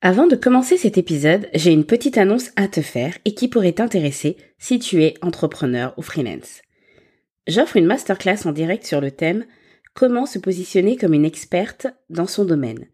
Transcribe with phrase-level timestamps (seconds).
[0.00, 3.72] Avant de commencer cet épisode, j'ai une petite annonce à te faire et qui pourrait
[3.72, 6.62] t'intéresser si tu es entrepreneur ou freelance.
[7.48, 9.44] J'offre une masterclass en direct sur le thème
[9.94, 12.86] Comment se positionner comme une experte dans son domaine.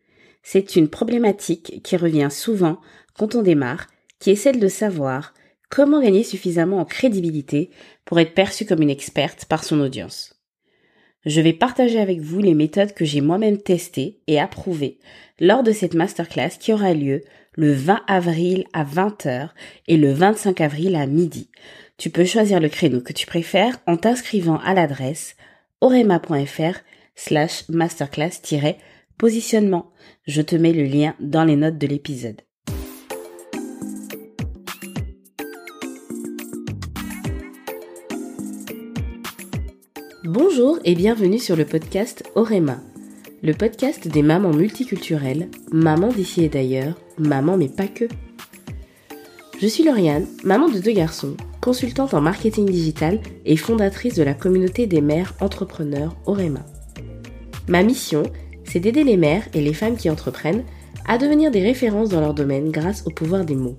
[0.43, 2.81] C'est une problématique qui revient souvent
[3.13, 5.35] quand on démarre, qui est celle de savoir
[5.69, 7.69] comment gagner suffisamment en crédibilité
[8.07, 10.43] pour être perçue comme une experte par son audience.
[11.27, 14.99] Je vais partager avec vous les méthodes que j'ai moi-même testées et approuvées
[15.41, 17.23] lors de cette masterclass qui aura lieu
[17.57, 19.49] le 20 avril à 20h
[19.89, 21.51] et le 25 avril à midi.
[21.97, 25.37] Tu peux choisir le créneau que tu préfères en t'inscrivant à l'adresse
[25.81, 26.79] orema.fr
[27.15, 29.93] slash masterclass-positionnement.
[30.27, 32.43] Je te mets le lien dans les notes de l'épisode.
[40.35, 42.79] Bonjour et bienvenue sur le podcast Orema,
[43.45, 48.07] le podcast des mamans multiculturelles, mamans d'ici et d'ailleurs, maman mais pas que.
[49.61, 54.35] Je suis Lauriane, maman de deux garçons, consultante en marketing digital et fondatrice de la
[54.35, 56.67] communauté des mères entrepreneurs Orema.
[57.69, 58.25] Ma mission,
[58.65, 60.65] c'est d'aider les mères et les femmes qui entreprennent
[61.07, 63.79] à devenir des références dans leur domaine grâce au pouvoir des mots.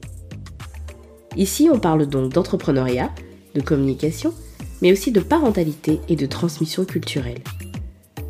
[1.36, 3.12] Ici, on parle donc d'entrepreneuriat,
[3.56, 4.34] de communication,
[4.82, 7.44] mais aussi de parentalité et de transmission culturelle.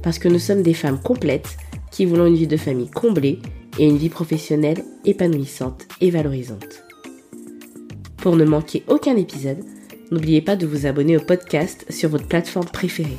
[0.01, 1.57] Parce que nous sommes des femmes complètes
[1.91, 3.39] qui voulons une vie de famille comblée
[3.79, 6.83] et une vie professionnelle épanouissante et valorisante.
[8.17, 9.63] Pour ne manquer aucun épisode,
[10.11, 13.17] n'oubliez pas de vous abonner au podcast sur votre plateforme préférée.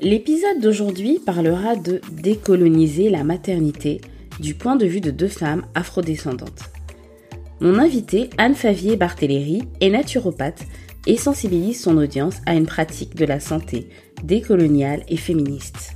[0.00, 4.00] L'épisode d'aujourd'hui parlera de décoloniser la maternité
[4.40, 6.70] du point de vue de deux femmes afrodescendantes.
[7.60, 10.64] Mon invitée, Anne Favier Barthéléry, est naturopathe
[11.06, 13.88] et sensibilise son audience à une pratique de la santé
[14.22, 15.94] décoloniale et féministe.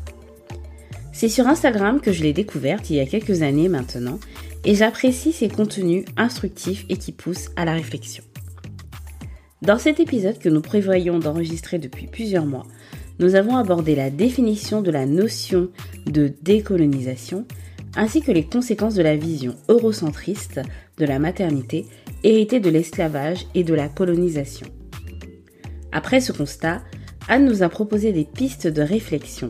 [1.12, 4.18] C'est sur Instagram que je l'ai découverte il y a quelques années maintenant
[4.64, 8.24] et j'apprécie ses contenus instructifs et qui poussent à la réflexion.
[9.60, 12.66] Dans cet épisode que nous prévoyons d'enregistrer depuis plusieurs mois,
[13.20, 15.68] nous avons abordé la définition de la notion
[16.06, 17.46] de décolonisation
[17.96, 20.60] ainsi que les conséquences de la vision eurocentriste
[20.98, 21.86] de la maternité
[22.24, 24.66] héritée de l'esclavage et de la colonisation.
[25.92, 26.82] Après ce constat,
[27.28, 29.48] Anne nous a proposé des pistes de réflexion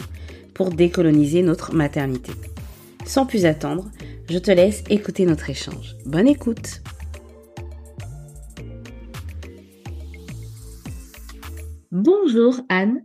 [0.55, 2.33] pour décoloniser notre maternité.
[3.07, 3.91] Sans plus attendre,
[4.31, 5.97] je te laisse écouter notre échange.
[6.07, 6.83] Bonne écoute
[11.91, 13.03] Bonjour Anne.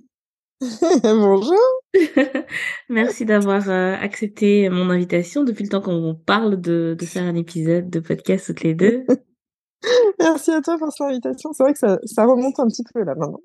[1.03, 1.55] Bonjour.
[2.89, 7.35] Merci d'avoir euh, accepté mon invitation depuis le temps qu'on parle de, de, faire un
[7.35, 9.05] épisode de podcast toutes les deux.
[10.19, 11.53] Merci à toi pour cette invitation.
[11.53, 13.39] C'est vrai que ça, ça, remonte un petit peu là maintenant.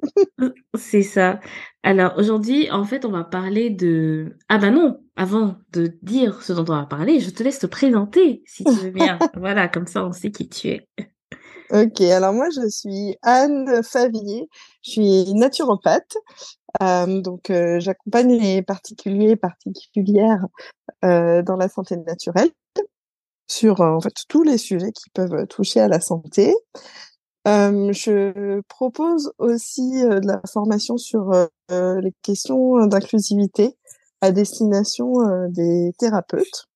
[0.74, 1.38] C'est ça.
[1.82, 4.34] Alors aujourd'hui, en fait, on va parler de...
[4.48, 7.66] Ah bah non, avant de dire ce dont on va parler, je te laisse te
[7.66, 9.18] présenter si tu veux bien.
[9.36, 10.88] voilà, comme ça on sait qui tu es.
[11.72, 14.48] Ok, alors moi je suis Anne Favier,
[14.82, 16.16] je suis naturopathe.
[16.80, 20.46] Euh, donc euh, j'accompagne les particuliers et particulières
[21.04, 22.50] euh, dans la santé naturelle
[23.46, 26.54] sur en fait tous les sujets qui peuvent toucher à la santé.
[27.44, 31.32] je propose aussi de la formation sur
[31.68, 33.76] les questions d'inclusivité
[34.22, 35.12] à destination
[35.48, 36.68] des thérapeutes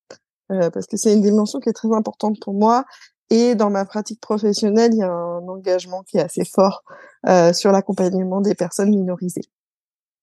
[0.49, 2.85] parce que c'est une dimension qui est très importante pour moi
[3.29, 6.83] et dans ma pratique professionnelle, il y a un engagement qui est assez fort
[7.27, 9.49] euh, sur l'accompagnement des personnes minorisées.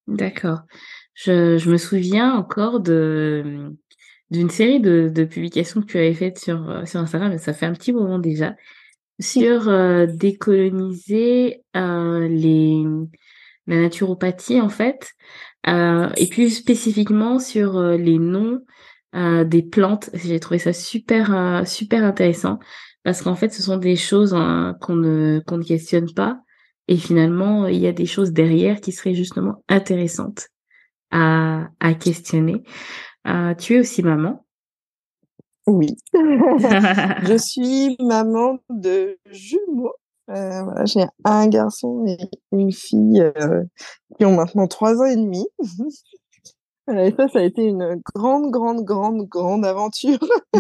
[0.07, 0.61] D'accord.
[1.15, 3.73] Je, je, me souviens encore de
[4.31, 7.53] d'une série de, de, publications que tu avais faites sur euh, sur Instagram, mais ça
[7.53, 8.55] fait un petit moment déjà,
[9.21, 12.85] sur euh, décoloniser euh, les
[13.67, 15.13] la naturopathie en fait,
[15.69, 18.61] euh, et plus spécifiquement sur les noms
[19.15, 20.11] des plantes.
[20.13, 22.59] J'ai trouvé ça super super intéressant
[23.05, 26.41] parce qu'en fait, ce sont des choses hein, qu'on ne qu'on ne questionne pas,
[26.89, 30.49] et finalement, il y a des choses derrière qui seraient justement intéressantes
[31.11, 32.63] à à questionner.
[33.27, 34.45] Euh, tu es aussi maman.
[35.67, 39.95] Oui, je suis maman de jumeaux.
[40.31, 42.19] Euh, voilà, j'ai un garçon et
[42.53, 43.63] une fille euh,
[44.17, 45.47] qui ont maintenant trois ans et demi.
[46.89, 50.19] et ça, ça a été une grande, grande, grande, grande aventure.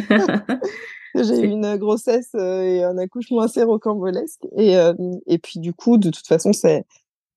[1.14, 4.46] J'ai eu une grossesse euh, et un accouchement assez rocambolesque.
[4.56, 4.94] Et, euh,
[5.26, 6.84] et puis, du coup, de toute façon, c'est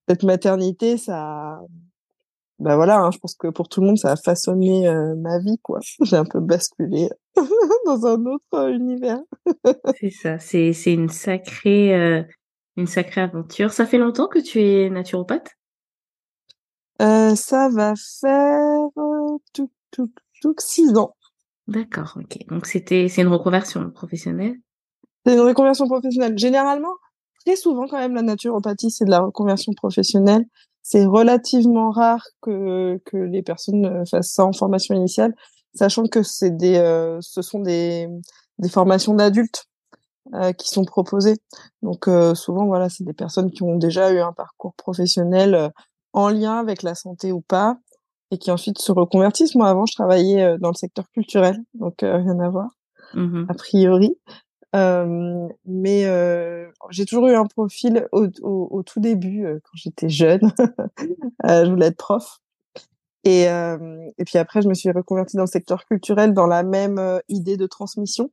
[0.08, 1.60] cette maternité, ça,
[2.60, 5.40] ben voilà, hein, je pense que pour tout le monde, ça a façonné euh, ma
[5.40, 5.80] vie, quoi.
[6.02, 7.10] J'ai un peu basculé
[7.86, 9.20] dans un autre univers.
[10.00, 12.26] c'est ça, c'est c'est une sacrée
[12.78, 13.74] une sacrée aventure.
[13.74, 15.50] Ça fait longtemps que tu es naturopathe?
[17.02, 18.88] Euh, Ça va faire
[19.54, 21.16] tout, tout, tout six ans.
[21.68, 22.38] D'accord, ok.
[22.48, 24.56] Donc c'était c'est une reconversion professionnelle?
[25.26, 26.38] C'est une reconversion professionnelle.
[26.38, 26.94] Généralement,
[27.46, 30.46] très souvent quand même, la naturopathie c'est de la reconversion professionnelle.
[30.82, 35.34] C'est relativement rare que que les personnes fassent ça en formation initiale,
[35.74, 38.08] sachant que c'est des euh, ce sont des
[38.60, 39.66] des formations d'adultes
[40.34, 41.38] euh, qui sont proposées.
[41.82, 45.70] Donc euh, souvent voilà, c'est des personnes qui ont déjà eu un parcours professionnel euh,
[46.14, 47.78] en lien avec la santé ou pas
[48.32, 49.56] et qui ensuite se reconvertissent.
[49.56, 52.70] Moi, avant, je travaillais euh, dans le secteur culturel, donc euh, rien à voir,
[53.14, 54.18] mmh a priori.
[54.76, 56.04] Euh, mais
[56.90, 60.52] j'ai toujours eu un profil au, au, au tout début, quand j'étais jeune.
[61.44, 62.40] je voulais être prof.
[63.24, 67.22] Et, et puis après, je me suis reconvertie dans le secteur culturel dans la même
[67.28, 68.30] idée de transmission.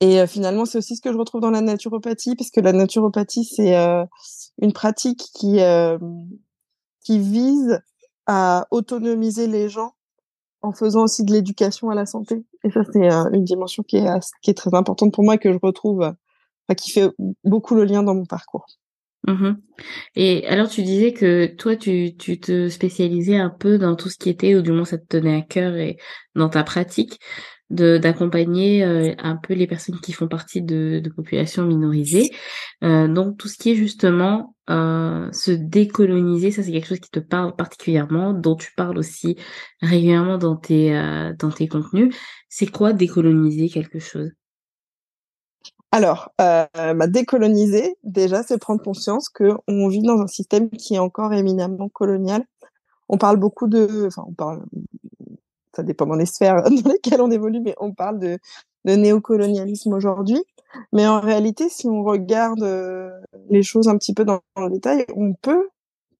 [0.00, 3.44] Et finalement, c'est aussi ce que je retrouve dans la naturopathie, parce que la naturopathie,
[3.44, 3.76] c'est
[4.60, 5.60] une pratique qui
[7.04, 7.80] qui vise
[8.28, 9.94] à autonomiser les gens
[10.60, 12.44] en faisant aussi de l'éducation à la santé.
[12.62, 14.06] Et ça, c'est euh, une dimension qui est,
[14.42, 17.08] qui est très importante pour moi et que je retrouve, enfin, qui fait
[17.42, 18.66] beaucoup le lien dans mon parcours.
[19.26, 19.54] Mmh
[20.14, 24.16] et alors, tu disais que toi, tu, tu te spécialisais un peu dans tout ce
[24.16, 25.98] qui était, ou du moins ça te tenait à cœur et
[26.34, 27.18] dans ta pratique
[27.70, 32.30] d'accompagner euh, un peu les personnes qui font partie de, de populations minorisées.
[32.82, 37.10] Euh, donc tout ce qui est justement euh, se décoloniser, ça c'est quelque chose qui
[37.10, 39.36] te parle particulièrement, dont tu parles aussi
[39.82, 42.14] régulièrement dans tes euh, dans tes contenus.
[42.48, 44.30] C'est quoi décoloniser quelque chose?
[45.90, 50.96] Alors, euh, bah, décoloniser, déjà, c'est prendre conscience que on vit dans un système qui
[50.96, 52.44] est encore éminemment colonial.
[53.08, 54.64] On parle beaucoup de, enfin, on parle
[55.78, 58.38] ça dépend dans les sphères dans lesquelles on évolue, mais on parle de,
[58.84, 60.42] néocolonialisme aujourd'hui.
[60.92, 63.10] Mais en réalité, si on regarde euh,
[63.48, 65.68] les choses un petit peu dans, le détail, on peut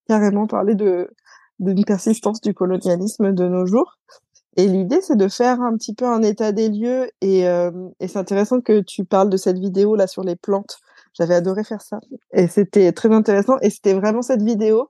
[0.06, 1.10] carrément parler de
[1.58, 3.98] d'une persistance du colonialisme de nos jours.
[4.56, 7.10] Et l'idée, c'est de faire un petit peu un état des lieux.
[7.20, 10.78] Et, euh, et c'est intéressant que tu parles de cette vidéo là sur les plantes.
[11.14, 11.98] J'avais adoré faire ça.
[12.32, 13.58] Et c'était très intéressant.
[13.60, 14.88] Et c'était vraiment cette vidéo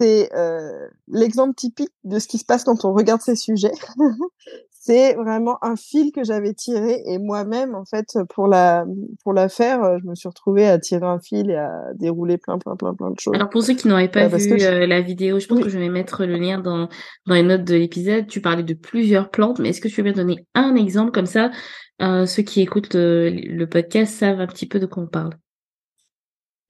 [0.00, 3.72] c'est euh, l'exemple typique de ce qui se passe quand on regarde ces sujets.
[4.70, 8.86] c'est vraiment un fil que j'avais tiré et moi-même en fait pour la
[9.22, 12.58] pour la faire, je me suis retrouvée à tirer un fil et à dérouler plein
[12.58, 13.34] plein plein plein de choses.
[13.34, 15.90] Alors pour ceux qui n'auraient pas vu euh, la vidéo, je pense que je vais
[15.90, 16.88] mettre le lien dans
[17.26, 18.26] dans les notes de l'épisode.
[18.26, 21.12] Tu parlais de plusieurs plantes, mais est-ce que tu veux bien donner un exemple?
[21.12, 21.50] Comme ça
[22.00, 25.34] euh, ceux qui écoutent le podcast savent un petit peu de quoi on parle.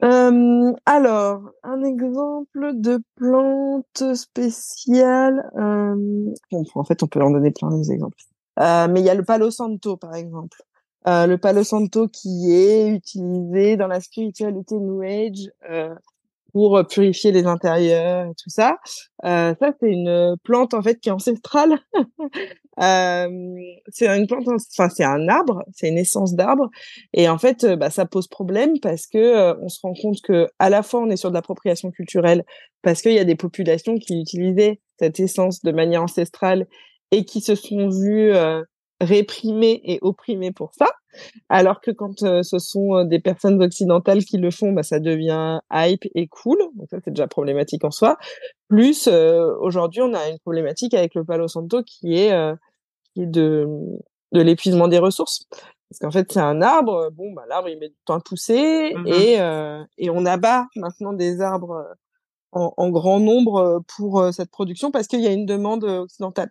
[0.02, 5.50] Euh, alors, un exemple de plante spéciale.
[5.56, 8.17] Euh, bon, en fait, on peut en donner plein des exemples.
[8.58, 10.62] Euh, mais il y a le Palo Santo, par exemple.
[11.06, 15.94] Euh, le Palo Santo qui est utilisé dans la spiritualité New Age euh,
[16.52, 18.76] pour purifier les intérieurs tout ça.
[19.25, 21.79] Euh, ça, c'est une plante en fait qui est ancestrale.
[22.82, 23.29] euh,
[23.88, 26.70] c'est une plante, enfin c'est un arbre, c'est une essence d'arbre,
[27.12, 30.49] et en fait, bah, ça pose problème parce que euh, on se rend compte que
[30.58, 32.44] à la fois on est sur de l'appropriation culturelle
[32.82, 36.67] parce qu'il y a des populations qui utilisaient cette essence de manière ancestrale
[37.11, 38.62] et qui se sont vues euh,
[39.00, 40.87] réprimées et opprimées pour ça.
[41.49, 45.00] Alors que quand euh, ce sont euh, des personnes occidentales qui le font, bah, ça
[45.00, 46.58] devient hype et cool.
[46.76, 48.17] Donc ça, c'est déjà problématique en soi.
[48.69, 52.33] Plus, euh, aujourd'hui, on a une problématique avec le Palo Santo qui est,
[53.14, 53.66] qui est de,
[54.33, 55.47] de l'épuisement des ressources.
[55.88, 57.11] Parce qu'en fait, c'est un arbre.
[57.12, 58.95] Bon, bah, l'arbre, il met du temps à pousser.
[58.95, 59.35] Mmh et,
[59.99, 61.85] et on abat maintenant des arbres
[62.52, 66.50] en, en grand nombre pour cette production parce qu'il y a une demande occidentale.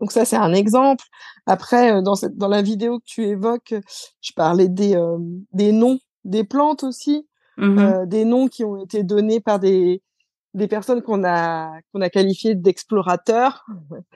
[0.00, 1.04] Donc ça, c'est un exemple.
[1.46, 3.74] Après, euh, dans, cette, dans la vidéo que tu évoques,
[4.20, 5.18] je parlais des, euh,
[5.52, 7.26] des noms des plantes aussi,
[7.56, 10.02] mmh euh, des noms qui ont été donnés par des,
[10.54, 13.64] des personnes qu'on a, qu'on a qualifiées d'explorateurs.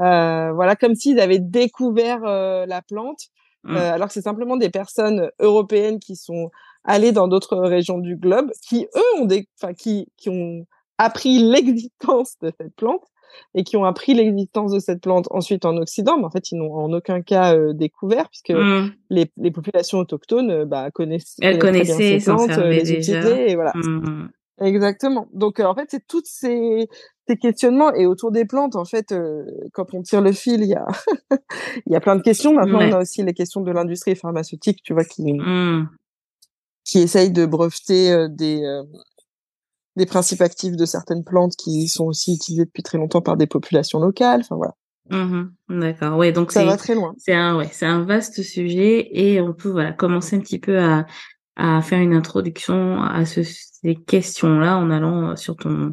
[0.00, 3.20] Euh, voilà, comme s'ils avaient découvert la plante,
[3.64, 3.76] mmh.
[3.76, 6.50] alors que c'est simplement des personnes européennes qui sont
[6.84, 10.64] allées dans d'autres régions du globe, qui eux ont des, enfin qui, qui ont
[10.96, 13.02] appris l'existence de cette plante
[13.54, 16.58] et qui ont appris l'existence de cette plante ensuite en Occident, mais en fait, ils
[16.58, 18.92] n'ont en aucun cas euh, découvert, puisque mmh.
[19.10, 23.54] les, les, populations autochtones euh, bah, connaissent, Elles connaissaient, ces plantes, euh, les utilisaient, et
[23.54, 23.72] voilà.
[23.74, 24.28] Mmh.
[24.62, 25.26] Exactement.
[25.32, 26.86] Donc, en fait, c'est toutes ces,
[27.26, 27.94] ces questionnements.
[27.94, 29.14] Et autour des plantes, en fait,
[29.72, 30.86] quand on tire le fil, il y a,
[31.86, 32.52] il y a plein de questions.
[32.52, 35.88] Maintenant, on a aussi les questions de l'industrie pharmaceutique, tu vois, qui, mmh.
[36.84, 38.60] qui essaye de breveter des,
[40.00, 43.46] des principes actifs de certaines plantes qui sont aussi utilisées depuis très longtemps par des
[43.46, 44.40] populations locales.
[44.40, 44.74] Enfin voilà.
[45.10, 46.18] Mmh D'accord.
[46.18, 47.14] Ouais, donc ça va très loin.
[47.18, 50.78] C'est un ouais, c'est un vaste sujet et on peut voilà commencer un petit peu
[50.78, 51.06] à
[51.56, 55.92] à faire une introduction à ce, ces questions-là en allant sur ton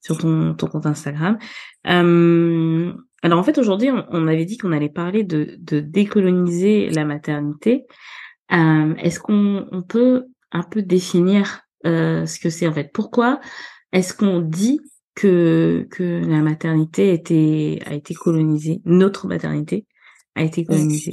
[0.00, 1.38] sur ton, ton compte Instagram.
[1.86, 2.92] Euh,
[3.22, 7.84] alors en fait aujourd'hui on, avait dit qu'on allait parler de, de décoloniser la maternité.
[8.52, 12.90] Euh, Est-ce qu'on on peut un peu définir euh, ce que c'est en fait.
[12.92, 13.40] Pourquoi
[13.92, 14.80] est-ce qu'on dit
[15.14, 19.86] que que la maternité était a été colonisée, notre maternité
[20.34, 21.12] a été colonisée?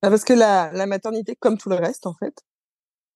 [0.00, 2.34] Bah, Parce que la, la maternité, comme tout le reste en fait,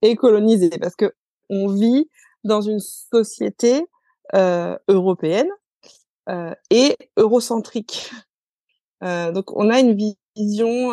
[0.02, 0.70] est colonisée.
[0.80, 1.12] Parce que
[1.48, 2.08] on vit
[2.44, 3.86] dans une société
[4.34, 5.48] euh, européenne
[6.28, 8.12] euh, et eurocentrique.
[9.04, 9.96] Euh, donc on a une
[10.36, 10.90] vision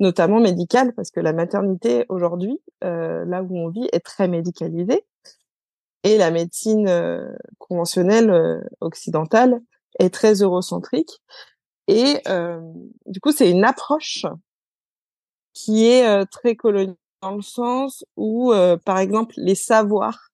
[0.00, 5.04] notamment médicale parce que la maternité aujourd'hui, euh, là où on vit, est très médicalisée
[6.06, 9.60] et la médecine euh, conventionnelle euh, occidentale
[9.98, 11.20] est très eurocentrique.
[11.88, 12.60] Et euh,
[13.06, 14.24] du coup, c'est une approche
[15.52, 18.52] qui est très coloniale dans le sens où,
[18.84, 20.28] par exemple, les savoirs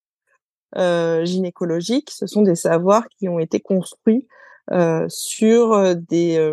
[0.75, 4.27] gynécologiques, ce sont des savoirs qui ont été construits
[5.09, 6.53] sur des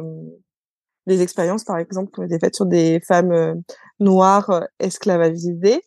[1.10, 3.62] des expériences, par exemple, qui ont été faites sur des femmes
[4.00, 5.82] noires esclavagisées.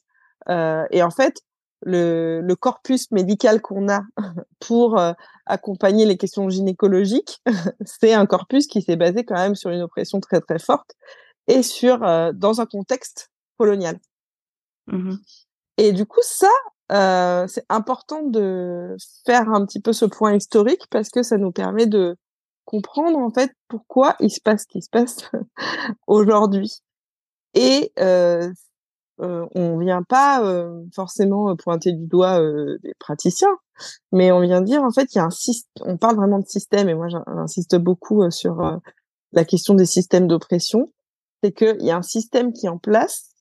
[0.49, 1.43] et en fait,
[1.85, 4.03] le, le corpus médical qu'on a
[4.61, 5.13] pour euh,
[5.47, 7.43] accompagner les questions gynécologiques,
[7.85, 10.93] c'est un corpus qui s'est basé quand même sur une oppression très très forte
[11.49, 13.99] et sur euh, dans un contexte colonial.
[14.87, 15.15] Mmh
[15.79, 16.51] et du coup, ça,
[16.93, 21.51] euh, c'est important de faire un petit peu ce point historique parce que ça nous
[21.51, 22.19] permet de
[22.73, 25.31] comprendre en fait pourquoi il se passe ce qui se passe
[26.07, 26.81] aujourd'hui.
[27.55, 28.51] Et euh,
[29.21, 30.43] euh, on vient pas
[30.95, 33.55] forcément pointer du doigt euh, des praticiens,
[34.11, 35.85] mais on vient dire en fait il y a un système.
[35.87, 38.81] On parle vraiment de système et moi j'insiste beaucoup sur
[39.33, 40.91] la question des systèmes d'oppression.
[41.43, 43.35] C'est qu'il y a un système qui est en place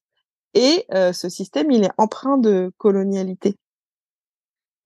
[0.53, 3.55] et ce système il est empreint de colonialité.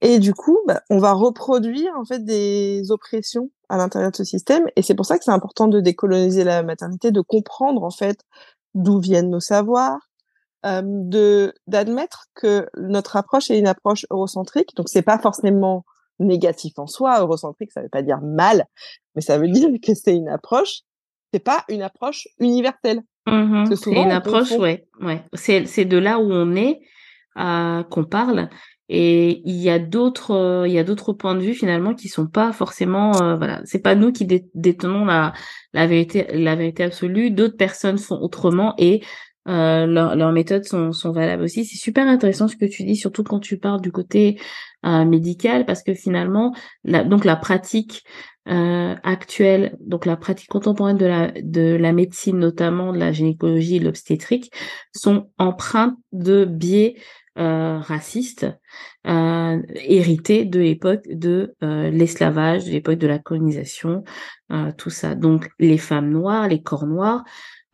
[0.02, 4.24] Et du coup, bah, on va reproduire en fait des oppressions à l'intérieur de ce
[4.24, 4.66] système.
[4.76, 8.20] Et c'est pour ça que c'est important de décoloniser la maternité, de comprendre en fait
[8.74, 10.00] d'où viennent nos savoirs,
[10.66, 14.76] euh, de d'admettre que notre approche est une approche eurocentrique.
[14.76, 15.86] Donc c'est pas forcément
[16.20, 17.20] négatif en soi.
[17.20, 18.66] Eurocentrique, ça veut pas dire mal,
[19.16, 20.82] mais ça veut dire que c'est une approche.
[21.34, 23.02] C'est pas une approche universelle.
[23.28, 25.24] Mmh c'est une approche, ouais, ouais.
[25.34, 26.82] C'est c'est de là où on est
[27.38, 28.50] euh, qu'on parle.
[28.90, 32.08] Et il y a d'autres, euh, il y a d'autres points de vue finalement qui
[32.08, 35.34] sont pas forcément, euh, voilà, c'est pas nous qui détenons la,
[35.74, 37.32] la vérité, la vérité absolue.
[37.32, 39.02] D'autres personnes font autrement et
[39.48, 41.66] euh, leurs méthodes sont, sont valables aussi.
[41.66, 44.40] C'est super intéressant ce que tu dis, surtout quand tu parles du côté
[44.86, 48.04] euh, médical, parce que finalement, la, donc la pratique
[48.48, 53.78] euh, actuelle, donc la pratique contemporaine de la de la médecine, notamment de la gynécologie
[53.78, 54.52] et l'obstétrique,
[54.96, 56.96] sont empreintes de biais
[57.38, 58.46] euh, racistes
[59.08, 64.04] euh, de l'époque de euh, l'esclavage, de l'époque de la colonisation,
[64.52, 65.16] euh, tout ça.
[65.16, 67.24] Donc les femmes noires, les corps noirs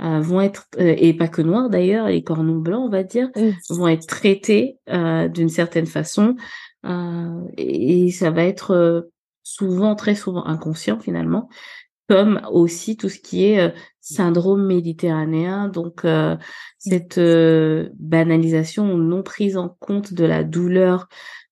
[0.01, 3.29] euh, vont être euh, et pas que noirs d'ailleurs, les cornons blancs on va dire,
[3.69, 6.35] vont être traités euh, d'une certaine façon.
[7.57, 9.11] Et, et, ça va être
[9.43, 11.47] souvent très souvent inconscient finalement,
[12.11, 16.05] comme aussi tout ce qui est syndrome méditerranéen, donc
[16.77, 17.19] cette
[17.99, 21.07] banalisation ou non prise en compte de la douleur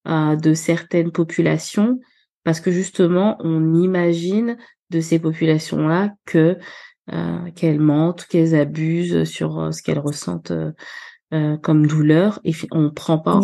[0.05, 1.99] de certaines populations,
[2.43, 4.57] parce que justement on imagine
[4.89, 6.57] de ces populations-là que
[7.11, 10.51] euh, qu'elles mentent, qu'elles abusent sur euh, ce qu'elles ressentent
[11.33, 12.39] euh, comme douleur.
[12.43, 13.39] Et on prend pas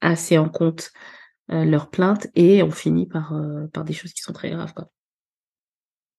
[0.00, 0.90] assez en compte
[1.50, 3.32] leurs plaintes et on finit par
[3.72, 4.90] par des choses qui sont très graves quoi.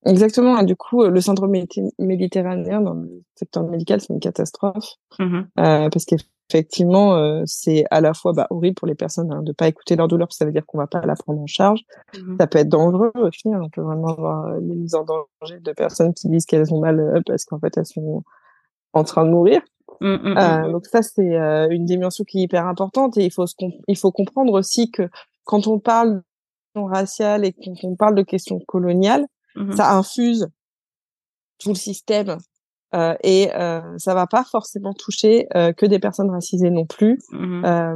[0.06, 0.62] Exactement.
[0.64, 1.54] Du coup, le syndrome
[2.00, 8.00] méditerranéen dans le secteur médical, c'est une catastrophe mmh euh, parce qu'effectivement, euh, c'est à
[8.00, 10.40] la fois bah, horrible pour les personnes hein, de pas écouter leur douleur, parce que
[10.40, 11.82] ça veut dire qu'on va pas la prendre en charge.
[12.16, 13.54] Mmh ça peut être dangereux aussi.
[13.54, 16.74] Hein, on peut vraiment avoir euh, des mises en danger de personnes qui disent qu'elles
[16.74, 18.24] ont mal euh, parce qu'en fait elles sont
[18.94, 19.62] en train de mourir.
[20.02, 21.36] Mmh, euh, donc ça, c'est
[21.72, 23.46] une dimension qui est hyper importante et il faut
[23.88, 25.10] il faut comprendre aussi que
[25.44, 26.24] quand on parle de
[26.74, 29.26] questions raciales et quand on parle de questions coloniales,
[29.56, 30.48] Mmh ça infuse
[31.58, 32.38] tout le système
[32.96, 37.20] euh, et euh, ça va pas forcément toucher euh, que des personnes racisées non plus.
[37.32, 37.96] Mmh euh,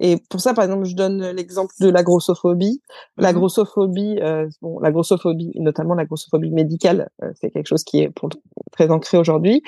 [0.00, 2.80] et pour ça, par exemple, je donne l'exemple de la grossophobie.
[3.16, 7.82] La mmh grossophobie, euh, bon, la grossophobie, notamment la grossophobie médicale, euh, c'est quelque chose
[7.82, 8.28] qui est pour,
[8.70, 9.62] très ancré aujourd'hui.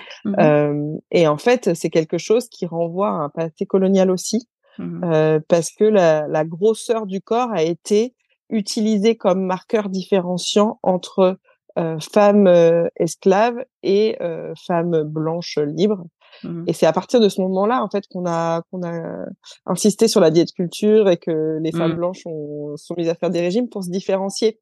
[1.10, 4.48] et en fait, c'est quelque chose qui renvoie à un passé colonial aussi,
[4.78, 8.14] parce que la, la, grosseur du corps a été
[8.50, 11.38] utilisé comme marqueur différenciant entre
[11.78, 16.04] euh, femmes euh, esclaves et euh, femmes blanches libres.
[16.42, 16.64] Mmh.
[16.66, 19.26] Et c'est à partir de ce moment-là, en fait, qu'on a qu'on a
[19.66, 21.96] insisté sur la diète culture et que les femmes mmh.
[21.96, 24.60] blanches ont, sont mises à faire des régimes pour se différencier.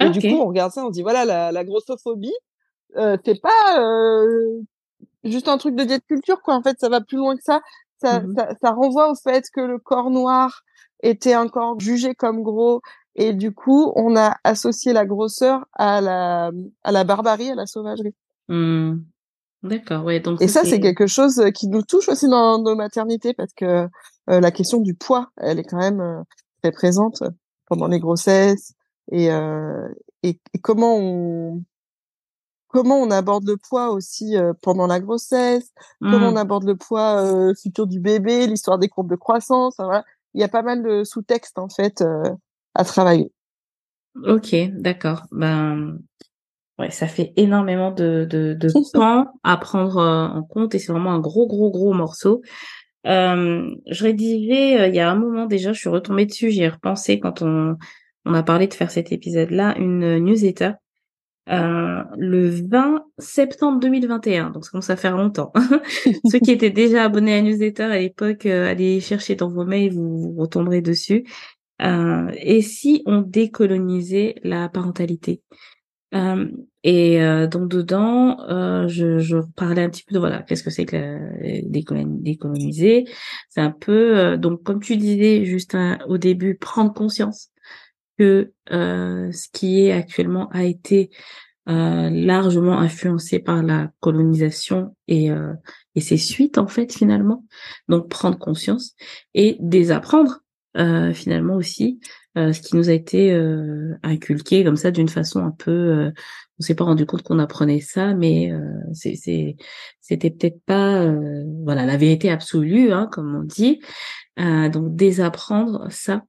[0.00, 2.34] Et du coup, on regarde ça, on dit voilà, la, la grossophobie,
[2.96, 4.60] euh, c'est pas euh,
[5.24, 6.54] juste un truc de diète culture, quoi.
[6.54, 7.60] En fait, ça va plus loin que ça.
[8.02, 10.62] Ça, mmh ça, ça renvoie au fait que le corps noir
[11.02, 12.80] était encore jugé comme gros
[13.16, 16.50] et du coup, on a associé la grosseur à la,
[16.82, 18.14] à la barbarie, à la sauvagerie.
[18.48, 18.96] Mmh.
[19.62, 20.20] D'accord, ouais.
[20.20, 23.88] Donc et ça, c'est quelque chose qui nous touche aussi dans nos maternités parce que
[24.28, 26.22] euh, la question du poids, elle est quand même euh,
[26.62, 27.22] très présente
[27.66, 28.74] pendant les grossesses
[29.10, 29.88] et, euh,
[30.22, 31.62] et, comment on
[32.68, 36.36] comment on aborde le poids aussi pendant la grossesse, comment on mmh.
[36.36, 39.76] aborde le poids futur du bébé, l'histoire des courbes de croissance.
[39.78, 40.04] voilà.
[40.34, 42.02] Il y a pas mal de sous-textes en fait
[42.74, 43.30] à travailler.
[44.22, 45.24] Ok, d'accord.
[45.32, 45.98] Ben,
[46.78, 50.92] ouais, ça fait énormément de, de, de temps à prendre euh, en compte et c'est
[50.92, 52.42] vraiment un gros, gros, gros morceau.
[53.06, 56.62] Euh, je rédigeais euh, il y a un moment déjà, je suis retombée dessus, j'y
[56.62, 57.76] ai repensé quand on,
[58.24, 60.72] on a parlé de faire cet épisode-là, une newsletter
[61.50, 64.50] euh, le 20 septembre 2021.
[64.50, 65.52] Donc ça commence à faire longtemps.
[66.30, 70.32] Ceux qui étaient déjà abonnés à newsletter à l'époque, allez chercher dans vos mails, vous,
[70.32, 71.24] vous retomberez dessus.
[71.82, 75.42] Euh, et si on décolonisait la parentalité?
[76.14, 76.48] Euh,
[76.84, 80.70] Et euh, donc dedans, euh, je, je, parlais un petit peu de voilà, qu'est-ce que
[80.70, 83.04] c'est que décoloniser?
[83.48, 85.76] C'est un peu donc comme tu disais juste
[86.06, 87.50] au début, prendre conscience
[88.18, 91.10] que ce qui est actuellement a été
[91.66, 95.30] largement influencé par la colonisation et,
[95.96, 97.44] et ses suites en fait finalement.
[97.88, 98.94] Donc prendre conscience
[99.32, 100.43] et désapprendre.
[100.43, 100.43] euh,
[100.76, 102.00] finalement aussi,
[102.36, 106.10] euh, ce qui nous a été euh, inculqué comme ça d'une façon un peu,
[106.58, 108.52] on s'est pas rendu compte qu'on apprenait ça, mais
[108.92, 109.56] c'est,
[110.00, 111.12] c'était peut-être pas,
[111.62, 113.80] voilà, la vérité absolue, hein, comme on dit.
[114.36, 116.22] donc désapprendre ça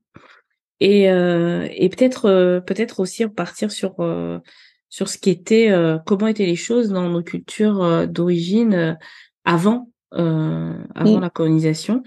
[0.79, 3.95] et, et peut-être, peut-être aussi repartir sur
[4.89, 5.71] sur ce qui était,
[6.05, 8.97] comment étaient les choses dans nos cultures d'origine
[9.43, 12.03] avant, avant la colonisation.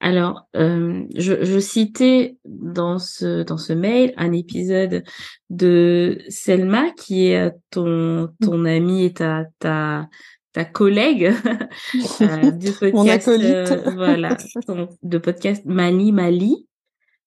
[0.00, 5.04] Alors, euh, je, je, citais dans ce dans ce mail un épisode
[5.48, 10.06] de Selma qui est euh, ton ton amie et ta ta
[10.52, 11.32] ta collègue
[12.20, 14.36] euh, du podcast euh, voilà
[15.02, 16.66] de podcast Mali Mali.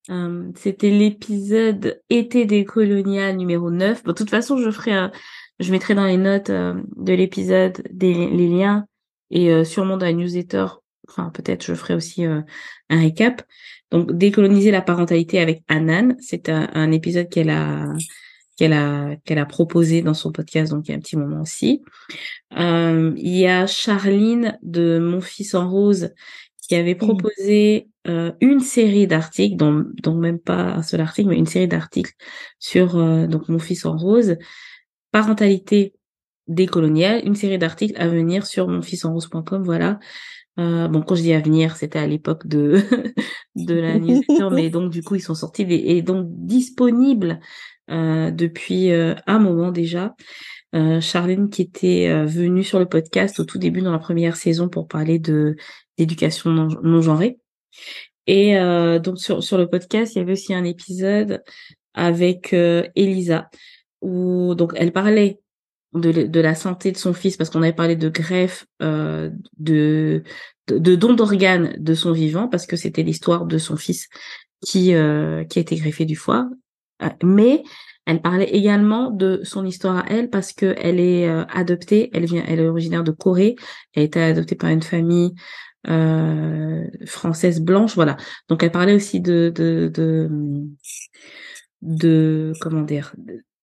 [0.10, 4.04] Euh, C'était l'épisode été décolonial numéro 9.
[4.04, 5.12] Bon, de toute façon, je ferai un,
[5.60, 8.88] je mettrai dans les notes de l'épisode les liens
[9.32, 10.66] et sûrement dans la newsletter
[11.10, 12.42] enfin peut-être je ferai aussi euh,
[12.90, 13.42] un récap.
[13.92, 17.92] Donc décoloniser la parentalité avec Anan, c'est un, épisode qu'elle a
[18.56, 21.42] qu'elle a qu'elle a proposé dans son podcast donc il y a un petit moment
[21.42, 21.82] aussi.
[22.58, 26.12] Euh, il y a Charline de Mon fils en rose
[26.62, 31.38] qui avait proposé euh, une série d'articles, dont, dont même pas un seul article, mais
[31.38, 32.14] une série d'articles
[32.60, 32.94] sur
[33.28, 34.38] donc Mon fils en rose,
[35.12, 35.94] parentalité
[36.50, 40.00] décoloniale, une série d'articles à venir sur monfilsenrose.com, voilà.
[40.60, 42.82] Euh, bon, quand je dis à venir, c'était à l'époque de
[43.56, 47.40] de la newsletter, mais donc du coup ils sont sortis et donc disponibles
[47.90, 50.16] euh, depuis euh, un moment déjà.
[50.76, 54.70] Euh, Charlène qui était venue sur le podcast au tout début dans la première saison
[54.70, 55.56] pour parler de
[55.98, 57.40] d'éducation non, non, genrée.
[58.28, 58.54] Et
[59.00, 61.42] donc sur sur le podcast, il y avait aussi un épisode
[61.96, 63.50] avec Elisa
[64.02, 65.40] où donc elle parlait
[65.94, 70.24] de, la santé de son fils parce qu'on avait parlé de greffe, euh, de,
[70.68, 74.08] de, de don d'organes de son vivant parce que c'était l'histoire de son fils
[74.62, 76.50] qui euh, qui a été greffé du foie.
[77.02, 77.64] Euh, mais
[78.06, 82.26] elle parlait également de son histoire à elle parce que elle est euh, adoptée, elle
[82.26, 83.56] vient, elle est originaire de Corée,
[83.94, 85.34] elle a été adoptée par une famille
[85.88, 88.18] euh, française blanche, voilà.
[88.48, 90.30] Donc elle parlait aussi de de de,
[91.82, 93.14] de comment dire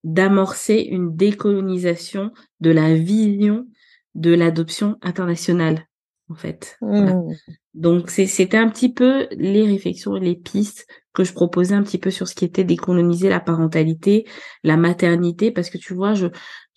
[0.07, 3.67] d'amorcer une décolonisation de la vision
[4.15, 5.89] de l'adoption internationale,
[6.31, 6.79] en fait.
[6.81, 7.33] Mmh.
[7.75, 11.99] Donc c'était un petit peu les réflexions et les pistes que je proposais un petit
[11.99, 14.27] peu sur ce qui était décoloniser la parentalité,
[14.63, 16.29] la maternité, parce que tu vois, je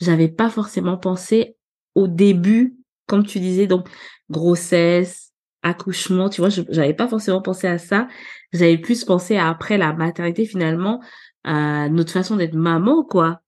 [0.01, 1.55] j'avais pas forcément pensé
[1.93, 3.89] au début, comme tu disais, donc
[4.31, 8.07] grossesse, accouchement, tu vois, j'avais pas forcément pensé à ça.
[8.53, 10.99] J'avais plus pensé à après la maternité finalement,
[11.43, 13.41] à notre façon d'être maman, quoi.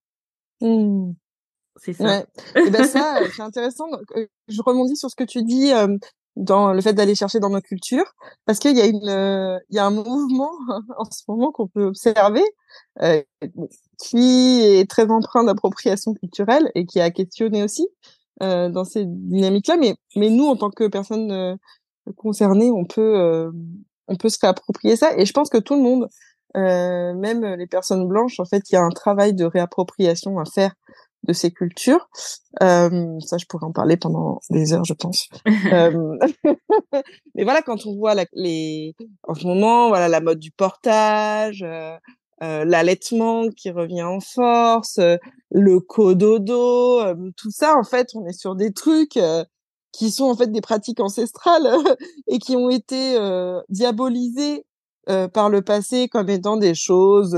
[0.62, 1.12] Mmh.
[1.78, 2.04] C'est ça.
[2.04, 2.26] Ouais.
[2.56, 3.86] Et ben ça, c'est intéressant.
[4.16, 5.98] Euh, je rebondis sur ce que tu dis euh,
[6.36, 8.14] dans le fait d'aller chercher dans nos cultures,
[8.46, 10.52] parce qu'il y a une, euh, il y a un mouvement
[10.98, 12.44] en ce moment qu'on peut observer,
[13.98, 17.88] qui est très empreint d'appropriation culturelle et qui a questionné aussi,
[18.40, 21.58] dans ces dynamiques-là, mais mais nous en tant que personnes
[22.16, 23.52] concernées, on peut
[24.08, 25.18] on peut se réapproprier ça.
[25.18, 26.08] Et je pense que tout le monde,
[26.56, 30.74] même les personnes blanches, en fait, il y a un travail de réappropriation à faire
[31.24, 32.10] de ces cultures.
[32.62, 35.28] Euh, ça, je pourrais en parler pendant des heures, je pense.
[35.74, 36.18] euh,
[37.36, 41.64] mais voilà, quand on voit la, les, en ce moment, voilà, la mode du portage,
[41.64, 41.96] euh,
[42.44, 45.18] euh l'allaitement qui revient en force, euh,
[45.52, 49.20] le cododo, euh, tout ça, en fait, on est sur des trucs
[49.92, 51.68] qui sont en fait des pratiques ancestrales
[52.28, 53.18] et qui ont été
[53.70, 54.66] diabolisées
[55.34, 57.36] par le passé comme étant des choses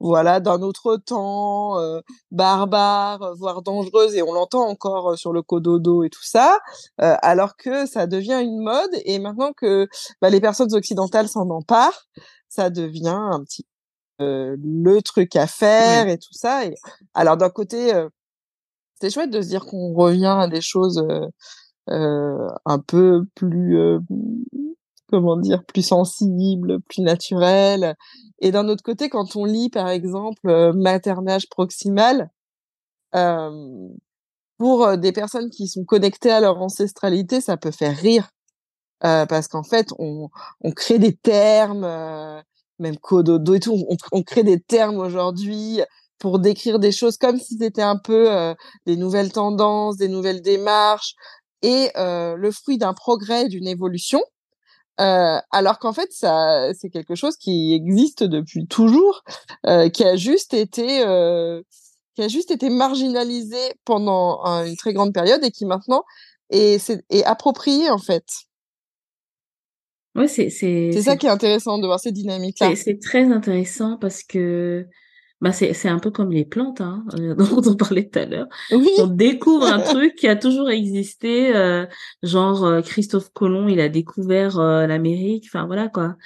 [0.00, 2.00] voilà, d'un autre temps, euh,
[2.30, 6.58] barbare, voire dangereuse, et on l'entend encore euh, sur le cododo et tout ça,
[7.02, 9.88] euh, alors que ça devient une mode, et maintenant que
[10.22, 12.06] bah, les personnes occidentales s'en emparent,
[12.48, 13.66] ça devient un petit
[14.22, 16.66] le truc à faire et tout ça.
[16.66, 16.74] Et...
[17.14, 17.90] Alors d'un côté,
[19.00, 21.02] c'est chouette de se dire qu'on revient à des choses
[21.86, 23.98] un peu plus
[25.10, 27.96] comment dire, plus sensibles, plus naturelles,
[28.40, 32.30] et d'un autre côté, quand on lit, par exemple, euh, maternage proximal,
[33.14, 33.88] euh,
[34.60, 38.28] pour euh, des personnes qui sont connectées à leur ancestralité, ça peut faire rire.
[39.04, 40.28] Euh, parce qu'en fait, on,
[40.60, 42.42] on, crée des termes, euh,
[42.78, 45.80] même cododo et tout, on, on crée des termes aujourd'hui
[46.18, 48.28] pour décrire des choses comme si c'était un peu
[48.84, 51.14] des nouvelles tendances, des nouvelles démarches,
[51.62, 54.20] et le fruit d'un progrès, d'une évolution.
[55.00, 59.22] Euh, alors qu'en fait, ça, c'est quelque chose qui existe depuis toujours,
[59.66, 61.62] euh, qui a juste été, euh,
[62.14, 66.04] qui a juste été marginalisé pendant une très grande période et qui maintenant
[66.50, 68.26] est, est approprié en fait.
[70.16, 70.90] Ouais, c'est c'est.
[70.92, 72.74] C'est ça qui est intéressant de voir ces dynamiques-là.
[72.74, 74.86] C'est très intéressant parce que
[75.40, 78.26] bah c'est c'est un peu comme les plantes hein, euh, dont on parlait tout à
[78.26, 78.48] l'heure.
[78.70, 78.88] Oui.
[78.98, 81.86] On découvre un truc qui a toujours existé, euh,
[82.22, 85.46] genre euh, Christophe Colomb, il a découvert l'Amérique.
[85.46, 86.16] Enfin voilà quoi.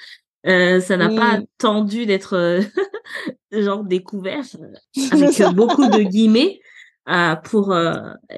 [0.43, 2.59] ça n'a pas tendu d'être
[3.51, 4.43] genre découvert
[5.11, 6.59] avec beaucoup de guillemets
[7.43, 7.73] pour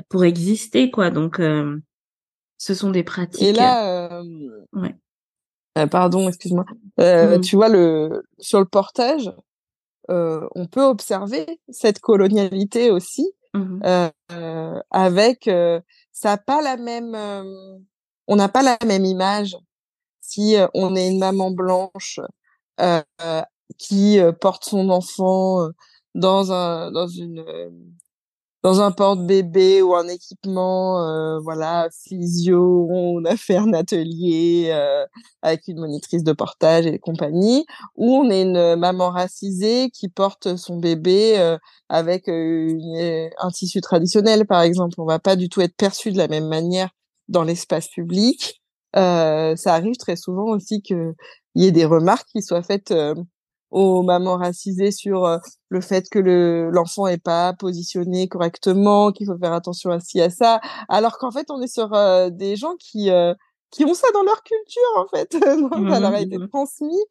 [0.10, 1.10] pour exister quoi.
[1.10, 1.42] Donc
[2.60, 3.42] ce sont des pratiques.
[3.42, 4.22] Et là,
[4.74, 5.88] ouais.
[5.88, 6.66] pardon, excuse-moi.
[7.00, 7.42] Mmh.
[7.42, 9.32] Tu vois le sur le portage
[10.10, 15.80] euh, on peut observer cette colonialité aussi mmh euh, avec euh,
[16.12, 17.16] ça n'a pas la même
[18.28, 19.58] on n'a pas la même image
[20.22, 22.20] si on est une maman blanche
[23.78, 25.70] qui porte son enfant
[26.14, 27.44] dans un dans une
[28.68, 35.06] dans un porte-bébé ou un équipement, euh, voilà, physio, on a fait un atelier euh,
[35.42, 40.58] avec une monitrice de portage et compagnie, ou on est une maman racisée qui porte
[40.58, 45.00] son bébé euh, avec un tissu traditionnel, par exemple.
[45.00, 46.90] On va pas du tout être perçu de la même manière
[47.30, 48.62] dans l'espace public.
[48.94, 51.14] ça arrive très souvent aussi qu'il
[51.56, 52.94] y ait des remarques qui soient faites
[53.72, 55.38] aux mamans racisées sur euh,
[55.70, 60.22] le fait que le l'enfant est pas positionné correctement, qu'il faut faire attention à ci
[60.22, 63.34] à ça, alors qu'en fait on est sur euh, des gens qui euh,
[63.72, 66.48] qui ont ça dans leur culture en fait, donc ça leur a été mmh.
[66.50, 67.04] transmis.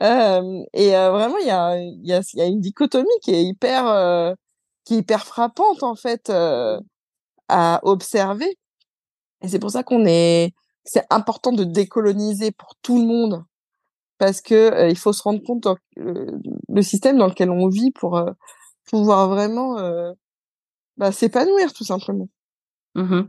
[0.00, 3.44] Et vraiment il y a il y a il y a une dichotomie qui est
[3.44, 4.34] hyper
[4.84, 6.30] qui est hyper frappante en fait
[7.48, 8.58] à observer.
[9.42, 10.52] Et c'est pour ça qu'on est
[10.84, 13.44] c'est important de décoloniser pour tout le monde
[14.18, 17.90] parce que euh, il faut se rendre compte euh, le système dans lequel on vit
[17.90, 18.30] pour euh,
[18.86, 19.76] pouvoir vraiment
[20.96, 22.28] bah, s'épanouir tout simplement.
[22.94, 23.22] Mmh